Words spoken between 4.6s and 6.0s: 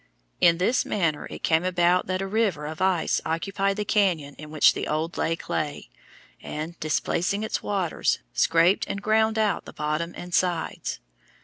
the old lake lay,